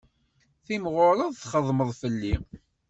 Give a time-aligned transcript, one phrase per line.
[0.65, 2.35] Timɣureḍ txedmeḍ fell-i.